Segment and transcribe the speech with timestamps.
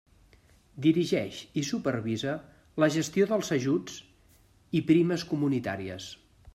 [0.85, 2.33] Dirigeix i supervisa
[2.85, 4.01] la gestió dels ajuts
[4.81, 6.15] i primes comunitàries.